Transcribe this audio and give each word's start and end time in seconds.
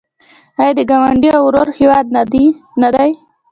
آیا 0.59 0.71
د 0.77 0.79
یو 0.83 0.87
ګاونډي 0.89 1.29
او 1.37 1.43
ورور 1.45 1.67
هیواد 1.79 2.05
نه 2.15 2.23
دی؟ 2.31 2.45